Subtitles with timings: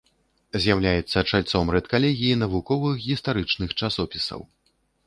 [0.63, 4.41] З'яўляецца чальцом рэдкалегіі навуковых гістарычных часопісаў.